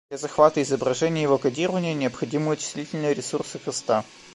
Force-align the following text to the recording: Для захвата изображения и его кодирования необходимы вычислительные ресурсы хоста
Для 0.09 0.17
захвата 0.17 0.61
изображения 0.63 1.19
и 1.21 1.23
его 1.25 1.37
кодирования 1.37 1.93
необходимы 1.93 2.47
вычислительные 2.49 3.13
ресурсы 3.13 3.59
хоста 3.59 4.03